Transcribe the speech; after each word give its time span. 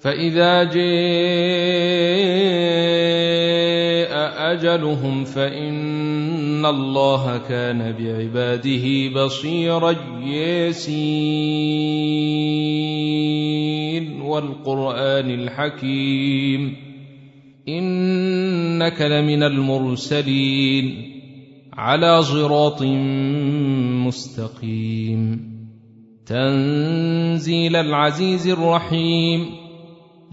فإذا 0.00 0.64
جاء 0.64 0.84
أجلهم 4.52 5.24
فإن 5.24 6.66
الله 6.66 7.38
كان 7.48 7.92
بعباده 7.92 9.08
بصيرا 9.24 9.94
ياسين 10.24 11.54
والقرآن 14.20 15.30
الحكيم 15.30 16.76
إنك 17.68 19.00
لمن 19.00 19.42
المرسلين 19.42 21.14
على 21.72 22.22
صراط 22.22 22.82
مستقيم. 24.06 25.54
تنزيل 26.26 27.76
العزيز 27.76 28.48
الرحيم 28.48 29.63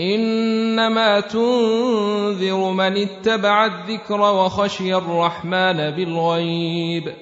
إنما 0.00 1.20
تنذر 1.20 2.70
من 2.70 2.96
اتبع 2.96 3.66
الذكر 3.66 4.20
وخشي 4.20 4.94
الرحمن 4.94 5.90
بالغيب 5.90 7.12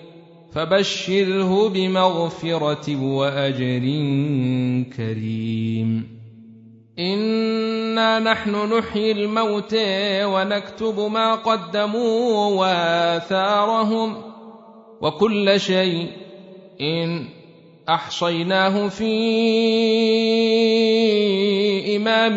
فبشره 0.53 1.69
بمغفرة 1.69 2.97
وأجر 3.05 3.85
كريم. 4.97 6.21
إنا 6.99 8.19
نحن 8.19 8.79
نحيي 8.79 9.13
الموتى 9.13 10.25
ونكتب 10.25 11.01
ما 11.01 11.35
قدموا 11.35 12.47
وآثارهم 12.61 14.17
وكل 15.01 15.61
شيء 15.61 16.09
إن 16.81 17.40
أحصيناه 17.95 18.89
في 18.89 19.07
إمام 21.97 22.37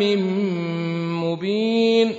مبين. 1.24 2.12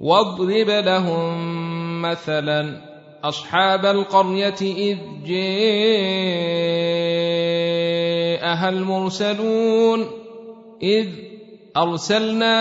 واضرب 0.00 0.70
لهم 0.70 2.02
مثلا 2.02 2.80
أصحاب 3.24 3.86
القرية 3.86 4.54
إذ 4.60 4.98
جاءها 5.26 5.38
المرسلون 8.68 10.06
إذ 10.82 11.08
أرسلنا 11.76 12.54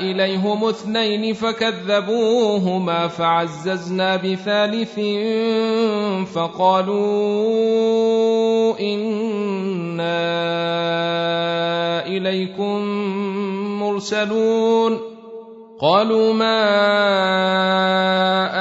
إليهم 0.00 0.64
اثنين 0.64 1.34
فكذبوهما 1.34 3.08
فعززنا 3.08 4.16
بثالث 4.16 5.00
فقالوا 6.34 6.94
إنا 8.80 10.24
إليكم 12.06 12.80
مرسلون 13.80 15.00
قالوا 15.80 16.32
ما 16.32 16.60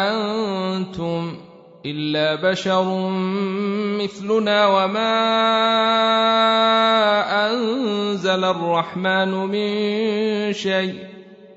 أنتم 0.10 1.43
إلا 1.86 2.52
بشر 2.52 3.10
مثلنا 4.00 4.68
وما 4.68 5.16
أنزل 7.52 8.44
الرحمن 8.44 9.32
من 9.32 10.54
شيء. 10.54 10.96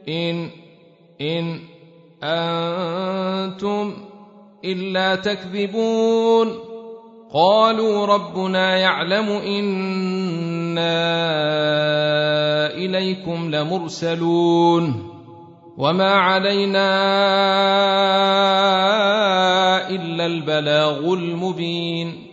إن 0.08 0.50
إن 1.20 1.58
أنتم 2.22 3.92
إلا 4.64 5.14
تكذبون. 5.14 6.58
قالوا 7.34 8.06
ربنا 8.06 8.76
يعلم 8.76 9.28
إنا 9.28 10.96
إليكم 12.74 13.50
لمرسلون. 13.54 15.12
وما 15.78 16.12
علينا 16.14 16.86
إلا 19.78 20.26
البلاغ 20.26 21.14
المبين. 21.14 22.26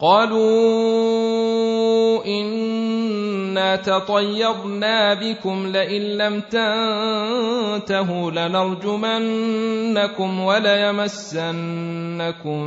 قالوا 0.00 2.24
إنا 2.24 3.76
تطيرنا 3.76 5.14
بكم 5.14 5.66
لئن 5.66 6.02
لم 6.02 6.40
تنتهوا 6.40 8.30
لنرجمنكم 8.30 10.40
وليمسنكم 10.40 12.64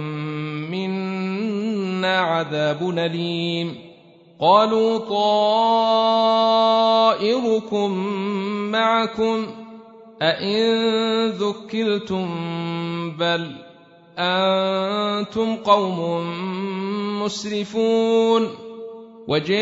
منا 0.72 2.20
عذاب 2.20 2.90
أليم. 2.90 3.76
قالوا 4.42 4.98
طائركم 7.18 7.92
معكم. 8.72 9.48
أئن 10.22 11.30
ذكرتم 11.30 12.28
بل 13.12 13.67
أنتم 14.18 15.56
قوم 15.56 16.24
مسرفون 17.24 18.50
وجاء 19.28 19.58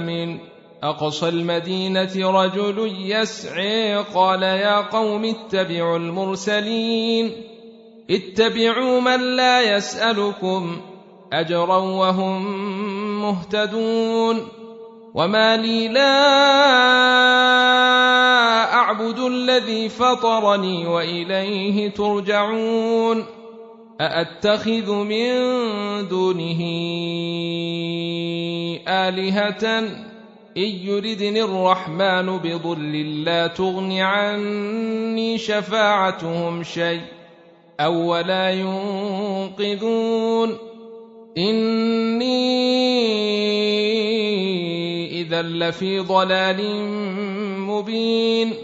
من 0.00 0.38
أقصى 0.82 1.28
المدينة 1.28 2.12
رجل 2.16 2.92
يسعي 2.98 3.96
قال 3.96 4.42
يا 4.42 4.80
قوم 4.80 5.24
اتبعوا 5.24 5.96
المرسلين 5.96 7.32
اتبعوا 8.10 9.00
من 9.00 9.36
لا 9.36 9.76
يسألكم 9.76 10.80
أجرا 11.32 11.76
وهم 11.76 12.42
مهتدون 13.22 14.48
وما 15.14 15.56
لي 15.56 15.88
لا 15.88 16.94
أعبد 18.84 19.18
الذي 19.18 19.88
فطرني 19.88 20.86
وإليه 20.86 21.90
ترجعون 21.90 23.24
أأتخذ 24.00 24.92
من 24.92 25.28
دونه 26.08 26.60
آلهة 28.88 29.78
إن 30.56 30.70
يردني 30.84 31.42
الرحمن 31.42 32.38
بضر 32.38 32.78
لا 33.24 33.46
تغن 33.46 33.92
عني 33.92 35.38
شفاعتهم 35.38 36.62
شيء 36.62 37.00
أو 37.80 38.12
ولا 38.12 38.50
ينقذون 38.50 39.78
إني 41.38 42.34
إذا 45.20 45.42
لفي 45.42 45.98
ضلال 45.98 46.86
مبين 47.58 48.63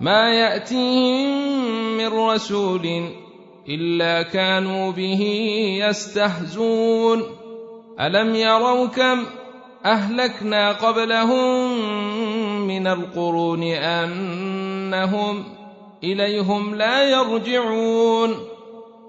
ما 0.00 0.34
يأتيهم 0.34 1.96
من 1.96 2.06
رسول 2.06 2.88
إلا 3.68 4.22
كانوا 4.22 4.92
به 4.92 5.22
يستهزون. 5.82 7.22
ألم 8.00 8.34
يروا 8.34 8.86
كم 8.86 9.24
أهلكنا 9.84 10.72
قبلهم 10.72 11.78
من 12.66 12.86
القرون 12.86 13.62
أنهم 13.62 15.44
إليهم 16.04 16.74
لا 16.74 17.10
يرجعون. 17.10 18.34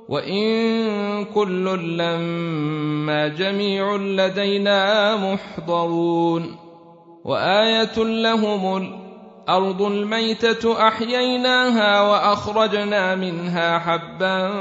وإن 0.09 1.25
كل 1.25 1.97
لما 1.97 3.27
جميع 3.27 3.95
لدينا 3.95 5.15
محضرون. 5.15 6.55
وآية 7.25 7.97
لهم 7.97 8.98
الأرض 9.49 9.81
الميتة 9.81 10.87
أحييناها 10.87 12.01
وأخرجنا 12.01 13.15
منها 13.15 13.79
حبا 13.79 14.51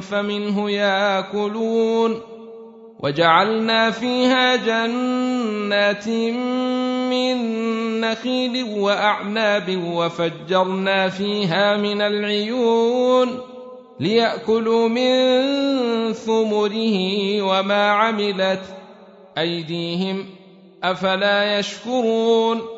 فمنه 0.00 0.70
ياكلون 0.70 2.20
وجعلنا 3.00 3.90
فيها 3.90 4.56
جنات 4.56 6.08
من 7.10 7.36
نخيل 8.00 8.64
وأعناب 8.78 9.82
وفجرنا 9.84 11.08
فيها 11.08 11.76
من 11.76 12.00
العيون 12.00 13.40
ليأكلوا 14.00 14.88
من 14.88 15.32
ثمره 16.12 16.98
وما 17.42 17.90
عملت 17.90 18.62
أيديهم 19.38 20.26
أفلا 20.84 21.58
يشكرون 21.58 22.77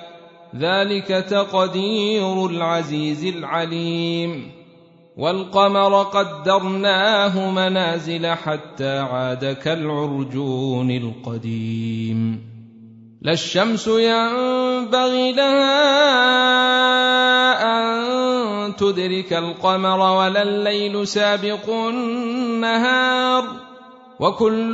ذلك 0.55 1.07
تقدير 1.07 2.45
العزيز 2.45 3.25
العليم. 3.25 4.51
والقمر 5.17 6.03
قدرناه 6.03 7.51
منازل 7.51 8.27
حتى 8.27 8.99
عاد 8.99 9.45
كالعرجون 9.45 10.91
القديم. 10.91 12.51
لا 13.21 13.31
الشمس 13.31 13.87
ينبغي 13.87 15.31
لها 15.31 15.81
أن 17.63 18.75
تدرك 18.75 19.33
القمر 19.33 19.99
ولا 19.99 20.41
الليل 20.41 21.07
سابق 21.07 21.69
النهار. 21.69 23.43
وكل 24.19 24.73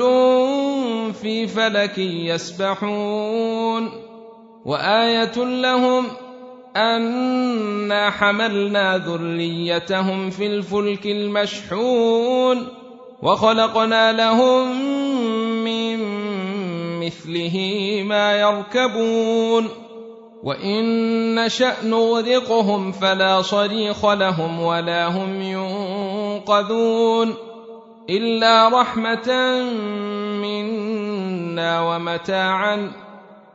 في 1.22 1.48
فلك 1.48 1.98
يسبحون. 1.98 4.07
وآية 4.68 5.38
لهم 5.38 6.06
انا 6.76 8.10
حملنا 8.10 8.98
ذريتهم 8.98 10.30
في 10.30 10.46
الفلك 10.48 11.06
المشحون 11.06 12.68
وخلقنا 13.22 14.14
لهم 14.14 14.82
من 15.64 15.98
مثله 17.06 17.58
ما 18.06 18.36
يركبون 18.36 19.70
وإن 20.44 20.86
نشأ 21.36 21.74
نغرقهم 21.86 22.92
فلا 22.92 23.42
صريخ 23.42 24.06
لهم 24.06 24.60
ولا 24.60 25.08
هم 25.08 25.42
ينقذون 25.42 27.34
إلا 28.10 28.70
رحمة 28.70 29.62
منا 30.42 31.82
ومتاعا 31.82 33.07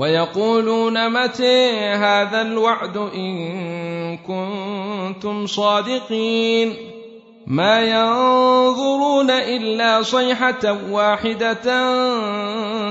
ويقولون 0.00 1.12
متى 1.12 1.70
هذا 1.78 2.42
الوعد 2.42 2.96
إن 2.96 4.16
كنتم 4.16 5.46
صادقين؟ 5.46 6.76
ما 7.46 7.80
ينظرون 7.80 9.30
إلا 9.30 10.02
صيحة 10.02 10.78
واحدة 10.90 11.62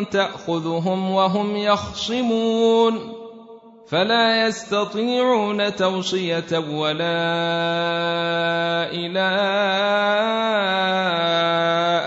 تأخذهم 0.03 1.11
وهم 1.11 1.57
يخصمون. 1.57 3.13
فلا 3.87 4.47
يستطيعون 4.47 5.75
توصية 5.75 6.57
ولا 6.73 7.19
إلى 8.91 9.29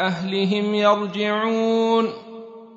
أهلهم 0.06 0.75
يرجعون. 0.75 2.31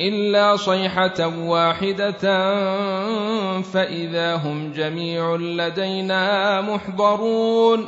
إلا 0.00 0.56
صيحة 0.56 1.26
واحدة 1.46 2.22
فإذا 3.60 4.34
هم 4.34 4.72
جميع 4.72 5.36
لدينا 5.36 6.60
محضرون. 6.60 7.86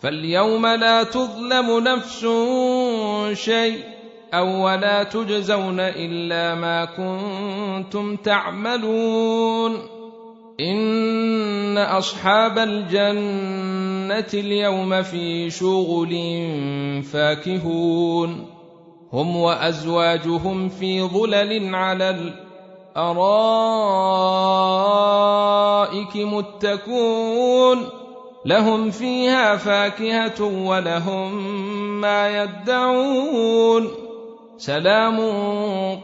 فاليوم 0.00 0.66
لا 0.66 1.02
تظلم 1.02 1.78
نفس 1.78 2.26
شيء 3.32 3.78
أو 4.34 4.66
ولا 4.66 5.02
تجزون 5.02 5.80
إلا 5.80 6.54
ما 6.54 6.84
كنتم 6.84 8.16
تعملون. 8.16 9.76
إن 10.60 11.78
أصحاب 11.78 12.58
الجنة 12.58 14.30
اليوم 14.34 15.02
في 15.02 15.50
شغل 15.50 16.10
فاكهون. 17.12 18.59
هم 19.12 19.36
وأزواجهم 19.36 20.68
في 20.68 21.02
ظلل 21.02 21.74
على 21.74 22.34
الأرائك 22.96 23.26
متكون. 26.16 27.88
لهم 28.44 28.90
فيها 28.90 29.56
فاكهة 29.56 30.68
ولهم 30.68 31.42
ما 32.00 32.42
يدعون. 32.42 33.88
سلام 34.58 35.20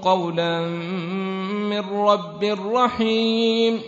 قولا 0.03 0.61
من 1.71 1.99
رب 1.99 2.45
رحيم. 2.75 3.81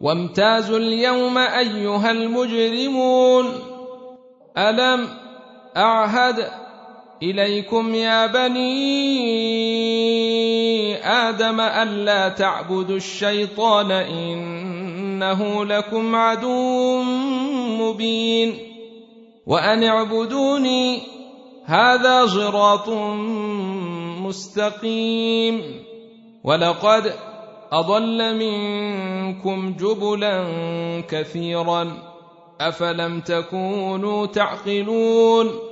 وامتازوا 0.00 0.78
اليوم 0.78 1.38
أيها 1.38 2.10
المجرمون. 2.10 3.44
ألم 4.58 5.08
أعهد 5.76 6.61
إليكم 7.22 7.94
يا 7.94 8.26
بني 8.26 8.72
آدم 11.06 11.60
ألا 11.60 12.28
تعبدوا 12.28 12.96
الشيطان 12.96 13.90
إنه 13.90 15.64
لكم 15.64 16.16
عدو 16.16 17.02
مبين 17.80 18.58
وأن 19.46 19.84
اعبدوني 19.84 21.00
هذا 21.64 22.26
صراط 22.26 22.88
مستقيم 24.22 25.62
ولقد 26.44 27.14
أضل 27.72 28.36
منكم 28.36 29.74
جبلا 29.80 30.44
كثيرا 31.08 31.92
أفلم 32.60 33.20
تكونوا 33.20 34.26
تعقلون 34.26 35.71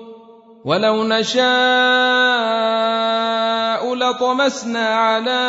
ولو 0.65 1.03
نشاء 1.03 1.41
لطمسنا 3.95 4.87
على 4.87 5.41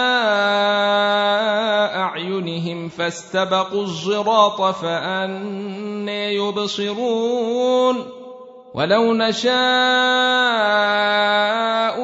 اعينهم 1.96 2.88
فاستبقوا 2.88 3.82
الصراط 3.82 4.74
فاني 4.74 6.34
يبصرون 6.34 8.06
ولو 8.74 9.14
نشاء 9.14 9.52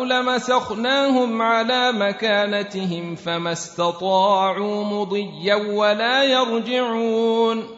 لمسخناهم 0.05 1.43
على 1.43 1.93
مكانتهم 1.93 3.15
فما 3.15 3.53
استطاعوا 3.53 4.85
مضيا 4.85 5.55
ولا 5.55 6.25
يرجعون 6.25 7.77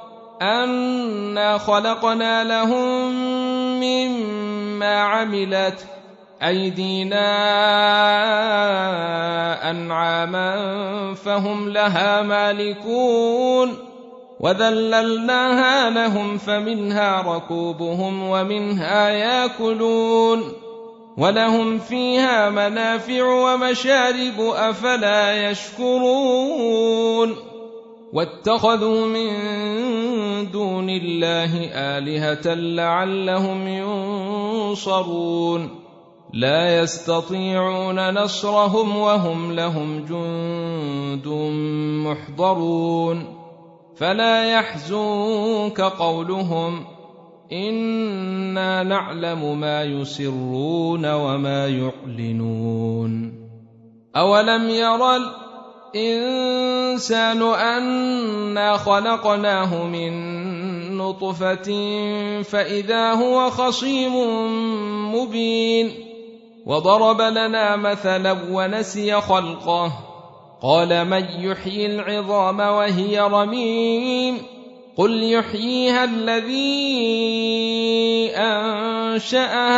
انا 0.41 1.57
خلقنا 1.57 2.43
لهم 2.43 3.11
مما 3.79 4.99
عملت 4.99 5.85
ايدينا 6.43 7.31
انعاما 9.71 10.55
فهم 11.13 11.69
لها 11.69 12.21
مالكون 12.21 13.77
وذللناها 14.39 15.89
لهم 15.89 16.37
فمنها 16.37 17.21
ركوبهم 17.21 18.29
ومنها 18.29 19.09
ياكلون 19.09 20.53
ولهم 21.17 21.79
فيها 21.79 22.49
منافع 22.49 23.23
ومشارب 23.23 24.39
افلا 24.39 25.49
يشكرون 25.49 27.35
واتخذوا 28.13 29.05
من 29.05 29.31
دون 30.51 30.89
الله 30.89 31.69
آلهة 31.73 32.53
لعلهم 32.53 33.67
ينصرون. 33.67 35.69
لا 36.33 36.79
يستطيعون 36.79 38.13
نصرهم 38.13 38.97
وهم 38.97 39.51
لهم 39.51 40.05
جند 40.05 41.27
محضرون. 42.07 43.37
فلا 43.95 44.51
يحزنك 44.51 45.81
قولهم. 45.81 46.85
إنا 47.51 48.83
نعلم 48.83 49.59
ما 49.59 49.83
يسرون 49.83 51.13
وما 51.13 51.67
يعلنون. 51.67 53.41
أولم 54.15 54.69
ير 54.69 54.97
الإنسان 55.95 57.41
انا 57.41 58.77
خلقناه 58.77 59.83
من 59.83 60.11
نطفة 60.97 61.67
فإذا 62.41 63.13
هو 63.13 63.49
خصيم 63.49 64.15
مبين 65.15 65.91
وضرب 66.65 67.21
لنا 67.21 67.75
مثلا 67.75 68.37
ونسي 68.51 69.21
خلقه. 69.21 69.91
قال 70.61 71.05
من 71.05 71.25
يحيي 71.39 71.85
العظام 71.85 72.59
وهي 72.59 73.19
رميم. 73.19 74.37
قل 74.97 75.23
يحييها 75.23 76.03
الذي 76.03 76.71
انشاها 78.35 79.71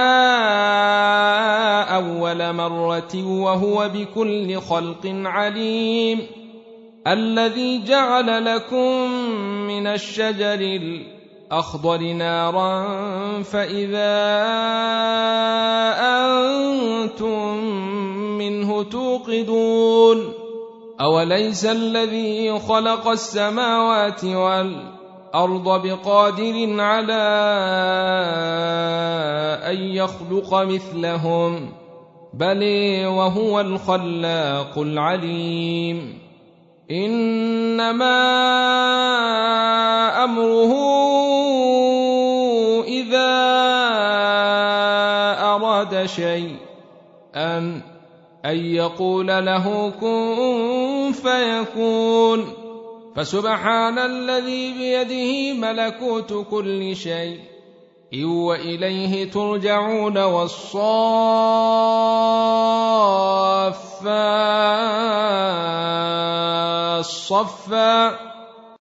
اول 1.96 2.54
مره 2.54 3.28
وهو 3.28 3.90
بكل 3.94 4.60
خلق 4.60 5.02
عليم 5.06 6.20
الذي 7.08 7.84
جعل 7.84 8.46
لكم 8.46 9.12
من 9.68 9.88
الشجر 9.88 10.60
الاخضر 11.52 12.02
نارا 12.02 13.44
فاذا 13.44 14.14
أنتم 16.00 17.58
منه 18.38 18.84
توقدون 18.84 20.34
اوليس 21.02 21.66
الذي 21.66 22.60
خلق 22.60 23.08
السماوات 23.08 24.26
والارض 24.26 25.03
بقادر 25.68 26.82
على 26.82 27.24
أن 29.66 29.78
يخلق 29.78 30.54
مثلهم 30.54 31.70
بل 32.34 32.62
وهو 33.06 33.62
الخلاق 33.62 34.78
العليم. 34.78 36.20
إنما 36.92 38.20
أمره 40.24 40.74
إذا 42.84 43.34
أراد 45.42 46.06
شيئا 46.06 47.82
أن 48.46 48.58
يقول 48.66 49.28
له 49.28 49.92
كن 50.02 51.12
فيكون. 51.12 52.63
فسبحان 53.16 54.00
الذي 54.00 54.74
بيده 54.74 55.54
ملكوت 55.54 56.46
كل 56.52 56.96
شيء. 56.96 57.40
وإليه 58.26 59.32
ترجعون 59.32 60.18
والصافات 60.18 60.74
صفا. 67.02 68.33